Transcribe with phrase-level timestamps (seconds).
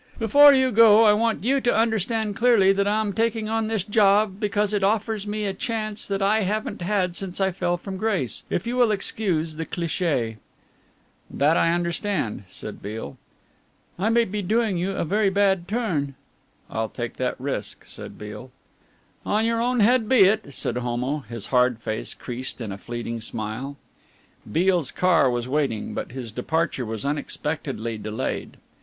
[0.17, 3.83] "Before you go I want you to understand clearly that I am taking on this
[3.83, 7.97] job because it offers me a chance that I haven't had since I fell from
[7.97, 10.37] grace, if you will excuse the cliché."
[11.29, 13.15] "That I understand," said Beale.
[13.99, 16.15] "I may be doing you a very bad turn."
[16.67, 18.49] "I'll take that risk," said Beale.
[19.23, 23.21] "On your own head be it," said Homo, his hard face creased in a fleeting
[23.21, 23.77] smile.
[24.51, 28.57] Beale's car was waiting, but his departure was unexpectedly delayed.